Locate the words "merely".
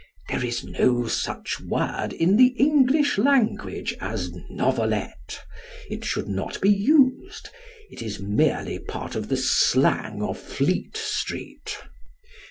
8.19-8.79